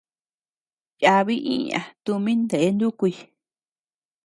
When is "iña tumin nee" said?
1.55-2.69